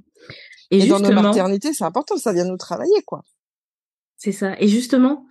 [0.71, 3.21] Et, Et dans nos maternités, c'est important, ça vient nous travailler quoi.
[4.17, 4.59] C'est ça.
[4.59, 5.25] Et justement,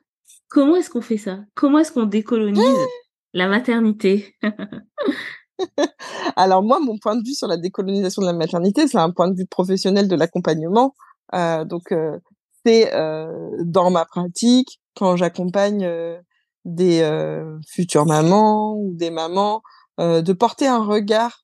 [0.48, 1.40] comment est-ce qu'on fait ça?
[1.54, 2.64] Comment est-ce qu'on décolonise
[3.32, 4.34] la maternité?
[6.36, 9.28] Alors moi, mon point de vue sur la décolonisation de la maternité, c'est un point
[9.28, 10.94] de vue professionnel de l'accompagnement.
[11.32, 11.92] Donc
[12.64, 16.18] c'est euh, dans ma pratique quand j'accompagne euh,
[16.64, 19.62] des euh, futures mamans ou des mamans
[19.96, 21.40] de porter un regard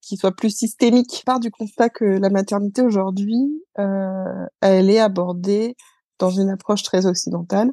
[0.00, 1.22] qui soit plus systémique.
[1.26, 5.76] Part du constat que la maternité aujourd'hui, elle est abordée
[6.18, 7.70] dans une approche très occidentale,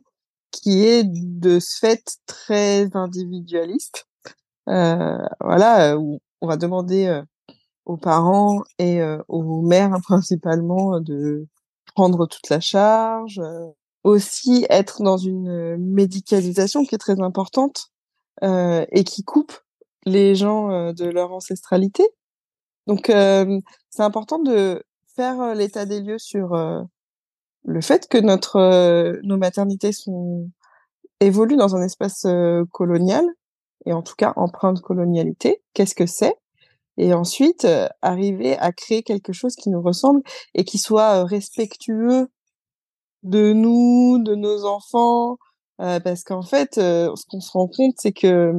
[0.51, 4.05] qui est de ce fait très individualiste.
[4.65, 7.21] voilà, où on va demander
[7.85, 11.47] aux parents et aux mères principalement de
[11.99, 13.67] prendre toute la charge, euh,
[14.05, 17.91] aussi être dans une euh, médicalisation qui est très importante
[18.41, 19.51] euh, et qui coupe
[20.05, 22.07] les gens de leur ancestralité.
[22.87, 24.81] Donc c'est important de
[25.13, 26.55] faire l'état des lieux sur
[27.65, 30.49] le fait que notre nos maternités sont
[31.19, 32.25] évoluent dans un espace
[32.71, 33.25] colonial
[33.85, 35.61] et en tout cas empreinte colonialité.
[35.73, 36.37] Qu'est-ce que c'est?
[36.99, 37.65] Et ensuite
[38.01, 40.21] arriver à créer quelque chose qui nous ressemble
[40.53, 42.27] et qui soit respectueux
[43.23, 45.37] de nous, de nos enfants,
[45.77, 48.51] parce qu'en fait, ce qu'on se rend compte, c'est que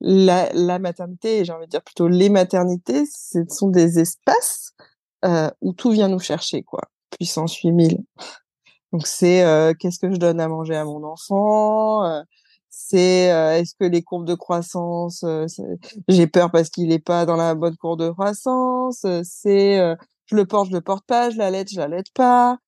[0.00, 4.74] la, la maternité, j'ai envie de dire plutôt les maternités, ce sont des espaces
[5.62, 6.82] où tout vient nous chercher, quoi.
[7.10, 8.04] Puissance 8000.
[8.92, 9.44] Donc c'est
[9.80, 12.22] qu'est-ce que je donne à manger à mon enfant
[12.78, 15.24] c'est est-ce que les courbes de croissance
[16.08, 20.44] j'ai peur parce qu'il est pas dans la bonne courbe de croissance c'est je le
[20.44, 22.58] porte je le porte pas je l'allaite je l'allaite pas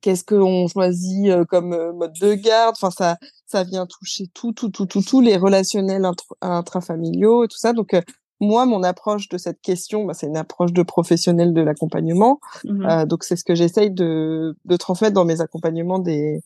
[0.00, 2.76] qu'est-ce qu'on choisit comme mode de garde?
[2.80, 6.06] Enfin ça ça vient toucher tout tout tout tout tous les relationnels
[6.40, 7.72] intrafamiliaux et tout ça.
[7.72, 7.94] Donc
[8.40, 12.40] moi, mon approche de cette question, bah, c'est une approche de professionnel de l'accompagnement.
[12.64, 16.40] Mmh euh, donc, c'est ce que j'essaye de, de transmettre dans mes accompagnements des,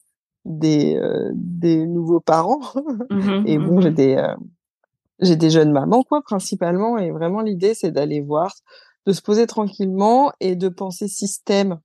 [0.44, 2.60] des, euh, des nouveaux parents.
[3.10, 4.34] Mmh et bon, j'ai mmh des, euh,
[5.20, 6.98] j'ai des jeunes mamans, quoi, principalement.
[6.98, 8.52] Et vraiment, l'idée, c'est d'aller voir,
[9.06, 11.80] de se poser tranquillement et de penser système.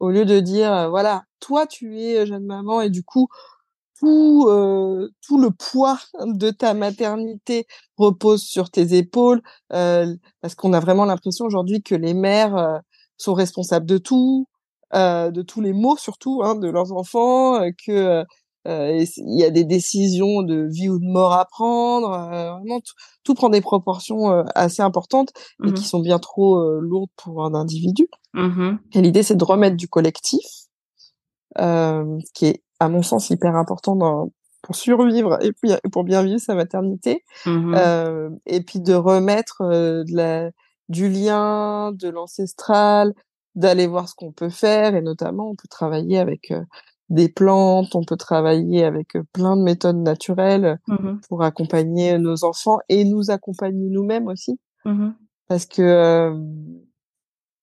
[0.00, 3.28] Au lieu de dire, euh, voilà, toi, tu es jeune maman et du coup,
[3.98, 7.66] tout, euh, tout le poids de ta maternité
[7.98, 9.42] repose sur tes épaules,
[9.72, 12.78] euh, parce qu'on a vraiment l'impression aujourd'hui que les mères euh,
[13.18, 14.49] sont responsables de tout, euh,
[14.92, 18.24] de tous les maux surtout hein, de leurs enfants, euh, que
[18.66, 22.80] il y a des décisions de vie ou de mort à prendre, vraiment
[23.24, 25.30] tout, prend des proportions assez importantes
[25.64, 28.08] et qui mmh sont bien trop lourdes pour un individu.
[28.34, 30.44] Mmh et l'idée c'est de remettre du collectif,
[31.56, 34.30] qui est à mon sens hyper important dans,
[34.62, 39.62] pour survivre et puis pour bien vivre sa maternité mmh euh, et puis de remettre
[39.62, 40.50] euh, de la,
[40.88, 43.14] du lien de l'ancestral
[43.54, 46.62] d'aller voir ce qu'on peut faire et notamment on peut travailler avec euh,
[47.08, 52.44] des plantes on peut travailler avec euh, plein de méthodes naturelles mmh pour accompagner nos
[52.44, 54.58] enfants et nous accompagner nous-mêmes aussi.
[54.84, 55.10] Mmh
[55.48, 56.32] parce que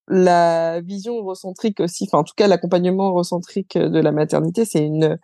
[0.09, 5.17] la vision eurocentrique aussi, enfin en tout cas l'accompagnement eurocentrique de la maternité, c'est une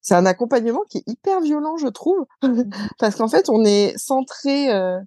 [0.00, 2.26] c'est un accompagnement qui est hyper violent, je trouve,
[2.98, 4.98] parce qu'en fait on est centré, euh,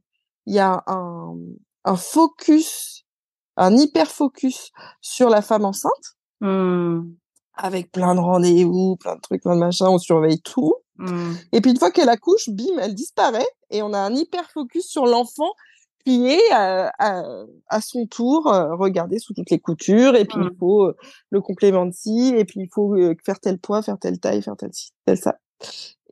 [0.46, 1.36] il y a un,
[1.84, 2.95] un focus,
[3.58, 7.02] un hyper focus sur la femme enceinte, mmh.
[7.56, 10.76] avec plein de rendez-vous, plein de trucs, plein de machins, on surveille tout.
[10.98, 11.34] Mmh.
[11.52, 14.88] Et puis une fois qu'elle accouche, bim, elle disparaît et on a un hyper focus
[14.88, 15.52] sur l'enfant
[16.06, 20.52] qui est à, à, son tour euh, regarder sous toutes les coutures et puis il
[20.52, 20.58] mmh.
[20.60, 20.96] faut euh,
[21.32, 24.44] le complément de ci et puis il faut euh, faire tel poids, faire telle taille,
[24.44, 25.40] faire tel ci, tel ça.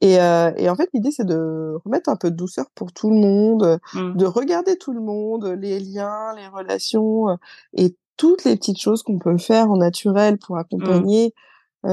[0.01, 3.15] Et, et en fait l'idée c'est de remettre un peu de douceur pour tout le
[3.15, 4.17] monde, mmh.
[4.17, 7.37] de regarder tout le monde, les liens, les relations
[7.73, 10.59] et toutes les petites choses qu'on peut faire en naturel pour mmh.
[10.59, 11.33] accompagner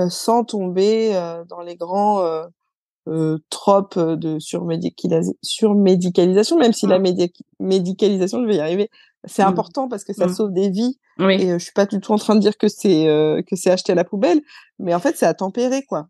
[0.09, 1.13] sans tomber
[1.49, 2.49] dans les grands
[3.09, 7.29] euh, trop euh, de surmédicalisation, même si la mmh.
[7.59, 8.91] médicalisation, je vais y arriver,
[9.25, 10.99] c'est important parce que ça sauve des vies.
[11.19, 13.57] Et euh, je suis pas du tout en train de dire que c'est euh, que
[13.57, 14.41] c'est acheté à la poubelle,
[14.79, 16.09] mais en fait c'est à tempérer quoi.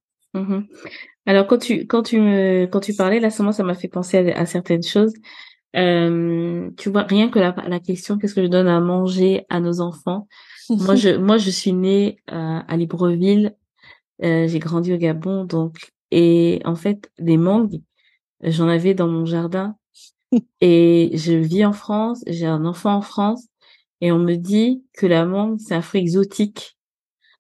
[1.27, 4.47] Alors quand tu quand tu me quand tu parlais là, ça m'a fait penser à,
[4.47, 5.13] certaines choses.
[5.77, 9.61] Euh, tu vois rien que la, la question qu'est-ce que je donne à manger à
[9.61, 10.27] nos enfants?
[10.69, 13.55] moi je moi je suis née à Libreville,
[14.21, 17.83] j'ai grandi au Gabon donc et en fait, des mangues,
[18.43, 19.77] j'en avais dans mon jardin.
[20.61, 23.47] et je vis en France, j'ai un enfant en France,
[24.01, 26.77] et on me dit que la mangue, c'est un fruit exotique.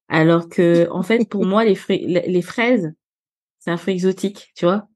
[0.09, 2.93] Alors que, en fait, pour moi, les, fruits, les fraises,
[3.61, 4.88] c'est un fruit exotique, tu vois?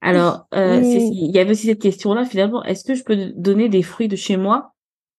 [0.00, 3.82] Alors, euh, il y avait aussi cette question-là, finalement, est-ce que je peux donner des
[3.82, 4.72] fruits de chez moi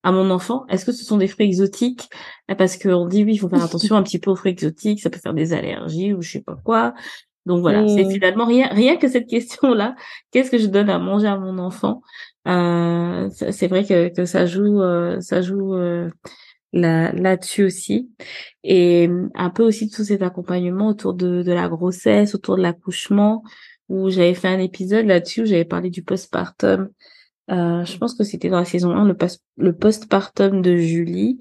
[0.03, 0.65] à mon enfant?
[0.69, 2.09] Est-ce que ce sont des fruits exotiques?
[2.57, 5.11] Parce qu'on dit oui, il faut faire attention un petit peu aux fruits exotiques, ça
[5.11, 6.95] peut faire des allergies ou je sais pas quoi.
[7.45, 9.95] Donc voilà, c'est finalement rien, rien que cette question-là.
[10.31, 12.01] Qu'est-ce que je donne à manger à mon enfant?
[12.47, 15.75] Euh, C'est vrai que, que ça joue, euh, ça joue
[16.75, 18.09] euh, là là-dessus aussi,
[18.63, 23.43] et un peu aussi tout cet accompagnement autour de, de la grossesse, autour de l'accouchement,
[23.89, 26.89] où j'avais fait un épisode là-dessus où j'avais parlé du postpartum.
[27.49, 29.15] Euh, je pense que c'était dans la saison 1,
[29.57, 31.39] le, postpartum de Julie,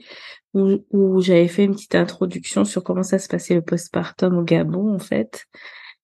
[0.55, 4.43] où, où j'avais fait une petite introduction sur comment ça se passait le postpartum au
[4.43, 5.47] Gabon en fait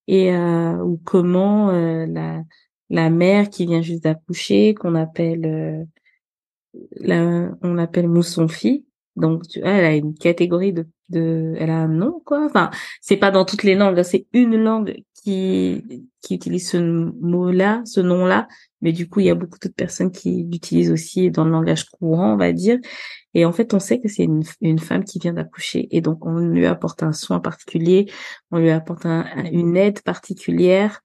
[0.07, 2.43] et euh, ou comment euh, la
[2.89, 5.85] la mère qui vient juste d'accoucher qu'on appelle euh,
[7.01, 8.86] la, on appelle mousson fille
[9.17, 12.45] donc tu vois, elle a une catégorie de de elle a un nom quoi.
[12.47, 15.85] Enfin c'est pas dans toutes les langues c'est une langue qui
[16.23, 18.49] qui utilise ce mot là ce nom là
[18.81, 21.85] mais du coup il y a beaucoup d'autres personnes qui l'utilisent aussi dans le langage
[21.87, 22.79] courant on va dire.
[23.35, 25.89] Et en fait, on sait que c'est une, une, femme qui vient d'accoucher.
[25.91, 28.11] Et donc on lui apporte un soin particulier,
[28.51, 31.03] on lui apporte une aide particulière.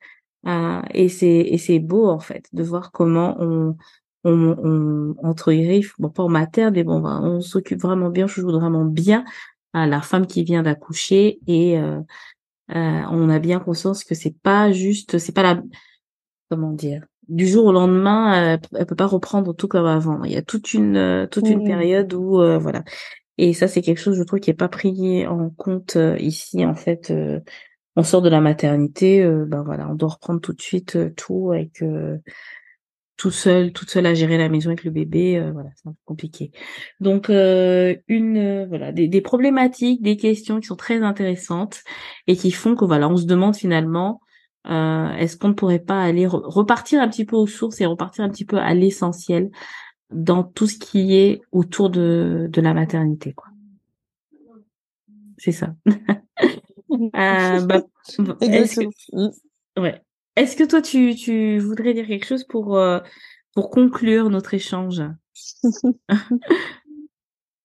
[0.47, 3.75] Euh, et c'est et c'est beau en fait de voir comment on
[4.23, 8.41] on, on entre griffes, bon pas en materne, mais bon, on s'occupe vraiment bien, je
[8.41, 9.25] joue vraiment bien
[9.73, 11.99] à la femme qui vient d'accoucher et euh,
[12.71, 15.61] euh, on a bien conscience que c'est pas juste, c'est pas la,
[16.49, 20.23] comment dire, du jour au lendemain, elle, peut pas reprendre tout comme avant.
[20.23, 21.65] Il y a toute une toute une mmh.
[21.65, 22.83] période où voilà.
[23.37, 26.65] Et ça, c'est quelque chose, je trouve, qui est pas pris en compte ici.
[26.65, 27.13] En fait,
[27.95, 31.81] on sort de la maternité, ben voilà, on doit reprendre tout de suite tout avec
[33.21, 35.91] tout seul, toute seule à gérer la maison avec le bébé, euh, voilà, c'est un
[35.91, 36.51] peu compliqué.
[36.99, 41.81] Donc euh, une euh, voilà des, des, problématiques, des questions qui sont très intéressantes
[42.25, 44.21] et qui font que voilà, on se demande finalement
[44.65, 48.29] est-ce qu'on ne pourrait pas aller repartir un petit peu aux sources et repartir un
[48.29, 49.51] petit peu à l'essentiel
[50.11, 53.49] dans tout ce qui est autour de de la maternité quoi.
[55.37, 55.75] C'est ça.
[56.89, 57.81] bah,
[59.77, 60.01] ouais.
[60.35, 62.99] Est-ce que toi, tu, tu voudrais dire quelque chose pour, euh,
[63.53, 65.01] pour conclure notre échange?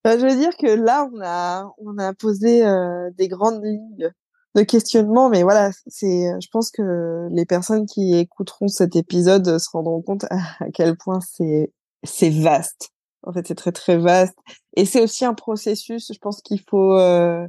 [0.04, 4.12] Bah, Je veux dire que là, on a, on a posé euh, des grandes lignes
[4.54, 9.68] de questionnement, mais voilà, c'est, je pense que les personnes qui écouteront cet épisode se
[9.68, 11.72] rendront compte à quel point c'est,
[12.04, 12.90] c'est vaste.
[13.24, 14.38] En fait, c'est très très vaste,
[14.76, 16.12] et c'est aussi un processus.
[16.12, 17.44] Je pense qu'il faut, euh,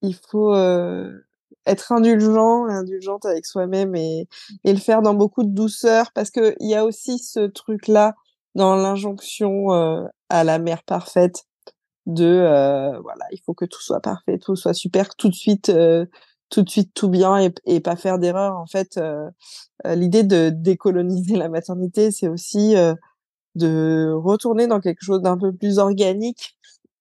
[0.00, 0.54] il faut
[1.66, 4.28] être indulgent, indulgente avec soi-même et,
[4.64, 8.14] le faire dans beaucoup de douceur parce que il y a aussi ce truc là
[8.54, 11.44] dans l'injonction euh, à la mère parfaite
[12.06, 15.68] de euh, voilà il faut que tout soit parfait tout soit super tout de suite
[15.68, 16.06] euh,
[16.50, 19.00] tout de suite tout bien et, et pas faire d'erreur en fait
[19.84, 22.74] l'idée de décoloniser la maternité c'est aussi
[23.54, 26.56] de retourner dans quelque chose d'un peu plus organique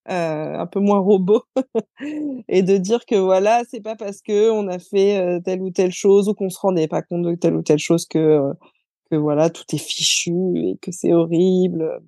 [0.09, 1.43] euh, un peu moins robot
[2.49, 5.69] et de dire que voilà c'est pas parce que on a fait euh, telle ou
[5.69, 8.53] telle chose ou qu'on se rendait pas compte de telle ou telle chose que euh,
[9.11, 12.01] que voilà tout est fichu et que c'est horrible.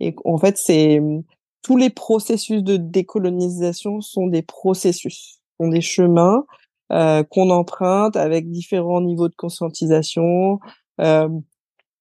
[0.00, 1.00] Et en fait c'est
[1.62, 6.44] tous les processus de décolonisation sont des processus sont des chemins
[6.88, 10.58] qu'on emprunte avec différents niveaux de conscientisation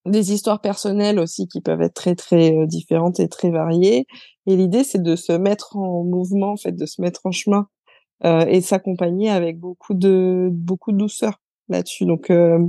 [0.06, 4.06] des histoires personnelles aussi qui peuvent être très très différentes et très variées
[4.48, 7.68] et l'idée, c'est de se mettre en mouvement, en fait, de se mettre en chemin
[8.24, 12.06] euh, et s'accompagner avec beaucoup de beaucoup de douceur là-dessus.
[12.06, 12.60] Donc, euh,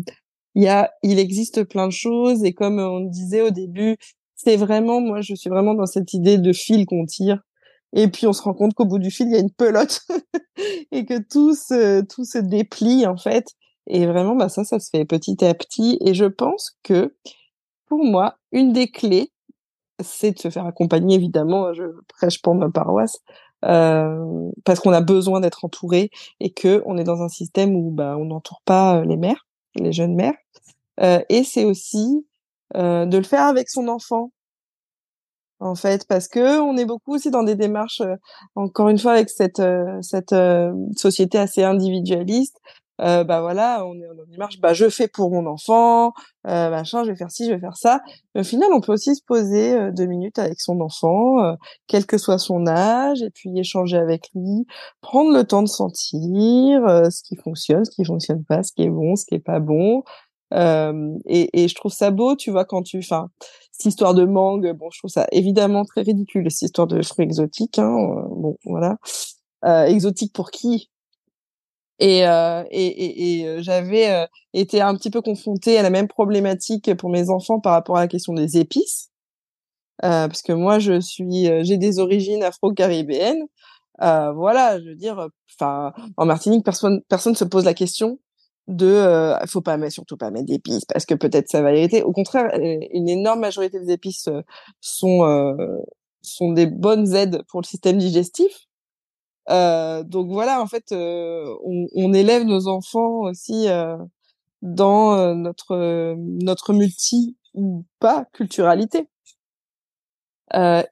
[0.54, 3.96] il y a, il existe plein de choses et comme on disait au début,
[4.36, 7.40] c'est vraiment, moi, je suis vraiment dans cette idée de fil qu'on tire.
[7.94, 10.00] Et puis on se rend compte qu'au bout du fil, il y a une pelote
[10.92, 13.46] et que tout se tout se déplie en fait.
[13.86, 15.98] Et vraiment, bah ça, ça se fait petit à petit.
[16.04, 17.14] Et je pense que
[17.86, 19.32] pour moi, une des clés,
[20.00, 21.72] c'est de se faire accompagner évidemment.
[21.72, 23.20] Je prêche pour ma paroisse
[23.64, 27.90] euh, parce qu'on a besoin d'être entouré et que on est dans un système où
[27.90, 29.46] bah, on n'entoure pas euh, les mères,
[29.76, 30.34] les jeunes mères.
[31.00, 32.26] Euh, et c'est aussi
[32.76, 34.32] euh, de le faire avec son enfant
[35.58, 38.16] en fait parce que on est beaucoup aussi dans des démarches euh,
[38.54, 39.62] encore une fois avec cette
[40.02, 40.34] cette
[40.96, 42.60] société assez individualiste
[43.00, 46.14] euh, bah voilà, on est dans une démarche, bah je fais pour mon enfant,
[46.46, 48.00] euh, machin, je vais faire ci, je vais faire ça.
[48.34, 51.56] Mais au final, on peut aussi se poser deux minutes avec son enfant,
[51.86, 54.66] quel que soit son âge, et puis échanger avec lui,
[55.02, 58.90] prendre le temps de sentir ce qui fonctionne, ce qui fonctionne pas, ce qui est
[58.90, 60.02] bon, ce qui est pas bon.
[60.52, 63.28] Et, et, je trouve ça beau, tu vois, quand tu, enfin,
[63.72, 67.24] cette histoire de mangue, bon, je trouve ça évidemment très ridicule, cette histoire de fruits
[67.24, 67.94] exotiques, hein,
[68.30, 68.96] bon, voilà.
[69.86, 70.88] exotique pour qui?
[71.98, 75.90] Et, euh, et, et, et euh, j'avais euh, été un petit peu confrontée à la
[75.90, 79.10] même problématique pour mes enfants par rapport à la question des épices,
[80.04, 83.44] euh, parce que moi je suis, euh, j'ai des origines afro-caribéennes.
[84.00, 85.28] voilà, je veux dire,
[85.58, 88.18] enfin, en Martinique, personne personne se pose la question
[88.68, 92.02] de, euh, faut pas mettre, surtout pas mettre d'épices parce que peut-être ça va irriter.
[92.02, 92.50] Au contraire,
[92.92, 94.28] une énorme majorité des épices
[94.80, 95.22] sont
[96.22, 98.65] sont des bonnes aides pour le système digestif.
[99.50, 103.96] Euh, donc voilà, en fait, euh, on, on, élève nos enfants aussi euh,
[104.62, 109.08] dans euh, notre notre multi ou pas culturalité.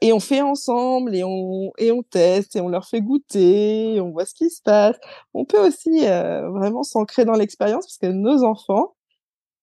[0.01, 4.11] et on fait ensemble et on et on teste et on leur fait goûter, on
[4.11, 4.97] voit ce qui se passe.
[5.35, 8.95] On peut aussi vraiment s'ancrer dans l'expérience parce que nos enfants,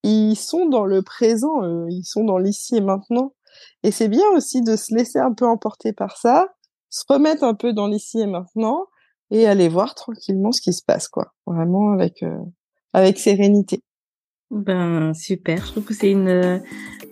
[0.04, 3.34] ils sont dans le présent, ils sont dans l'ici et maintenant.
[3.84, 6.50] Et c'est bien aussi de se laisser un peu emporter par ça
[6.92, 8.86] se remettre un peu dans l'ici et maintenant
[9.32, 11.34] et aller voir tranquillement ce qui se passe, quoi.
[11.48, 12.38] Vraiment avec euh,
[12.94, 13.82] avec sérénité.
[14.52, 16.62] Ben super, je trouve que c'est une,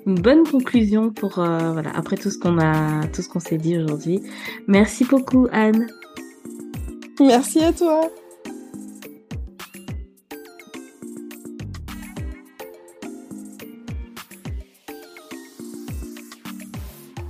[0.05, 3.57] une bonne conclusion pour euh, voilà après tout ce qu'on a tout ce qu'on s'est
[3.57, 4.21] dit aujourd'hui.
[4.67, 5.88] Merci beaucoup Anne.
[7.21, 8.09] Merci à toi.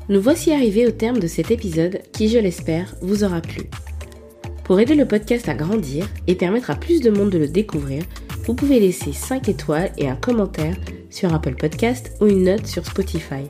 [0.10, 3.70] Nous voici arrivés au terme de cet épisode qui, je l'espère, vous aura plu.
[4.64, 8.02] Pour aider le podcast à grandir et permettre à plus de monde de le découvrir,
[8.46, 10.76] vous pouvez laisser 5 étoiles et un commentaire
[11.12, 13.44] sur Apple Podcast ou une note sur Spotify.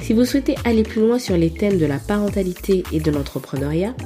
[0.00, 3.96] Si vous souhaitez aller plus loin sur les thèmes de la parentalité et de l'entrepreneuriat,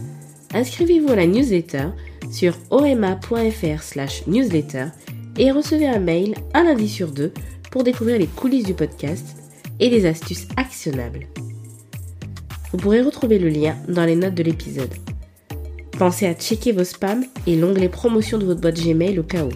[0.55, 1.89] inscrivez-vous à la newsletter
[2.31, 4.87] sur orema.fr/newsletter
[5.37, 7.35] et recevez un mail un lundi sur deux
[7.71, 9.44] pour découvrir les coulisses du podcast
[9.81, 11.27] et les astuces actionnables.
[12.71, 14.93] Vous pourrez retrouver le lien dans les notes de l'épisode.
[15.99, 19.51] Pensez à checker vos spams et l'onglet promotion de votre boîte Gmail au cas où.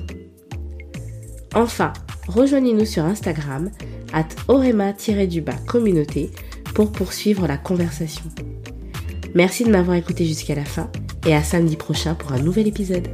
[1.54, 1.92] Enfin,
[2.28, 3.70] rejoignez-nous sur Instagram
[4.12, 6.30] at orema-du-bas communauté
[6.74, 8.24] pour poursuivre la conversation.
[9.34, 10.90] Merci de m'avoir écouté jusqu'à la fin
[11.26, 13.08] et à samedi prochain pour un nouvel épisode.